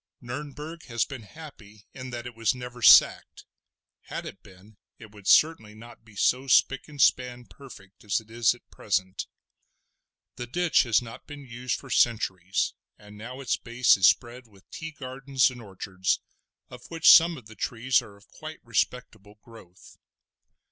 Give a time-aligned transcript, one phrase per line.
[0.19, 3.45] Nurnberg has been happy in that it was never sacked;
[4.05, 8.31] had it been it would certainly not be so spick and span perfect as it
[8.31, 9.27] is at present.
[10.37, 14.67] The ditch has not been used for centuries, and now its base is spread with
[14.71, 16.19] tea gardens and orchards,
[16.71, 19.97] of which some of the trees are of quite respectable growth.